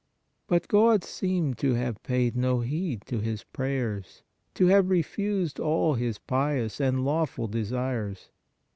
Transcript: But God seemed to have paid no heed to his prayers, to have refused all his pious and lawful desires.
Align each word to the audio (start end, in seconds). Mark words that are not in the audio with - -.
But 0.47 0.67
God 0.67 1.03
seemed 1.03 1.59
to 1.59 1.75
have 1.75 2.01
paid 2.01 2.35
no 2.35 2.61
heed 2.61 3.03
to 3.05 3.19
his 3.19 3.43
prayers, 3.43 4.23
to 4.55 4.65
have 4.65 4.89
refused 4.89 5.59
all 5.59 5.93
his 5.93 6.17
pious 6.17 6.79
and 6.79 7.05
lawful 7.05 7.45
desires. 7.47 8.31